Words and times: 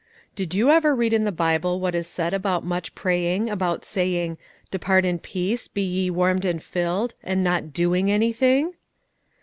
"Did 0.35 0.55
you 0.55 0.71
ever 0.71 0.95
read 0.95 1.13
in 1.13 1.25
the 1.25 1.31
Bible 1.31 1.79
what 1.79 1.93
is 1.93 2.07
said 2.07 2.33
about 2.33 2.67
such 2.67 2.95
praying, 2.95 3.51
about 3.51 3.85
saying, 3.85 4.39
'Depart 4.71 5.05
in 5.05 5.19
peace, 5.19 5.67
be 5.67 5.83
ye 5.83 6.09
warmed 6.09 6.43
and 6.43 6.59
filled,' 6.63 7.13
and 7.21 7.43
not 7.43 7.71
doing 7.71 8.09
anything?" 8.09 8.73